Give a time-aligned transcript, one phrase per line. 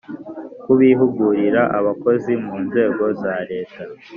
[0.63, 3.83] kubihugurira abakozi mu nzego za leta,